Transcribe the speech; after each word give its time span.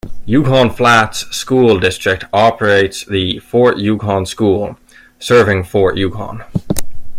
Yukon 0.25 0.71
Flats 0.71 1.27
School 1.29 1.79
District 1.79 2.23
operates 2.33 3.05
the 3.05 3.37
Fort 3.37 3.77
Yukon 3.77 4.25
School, 4.25 4.75
serving 5.19 5.63
Fort 5.63 5.95
Yukon. 5.95 6.43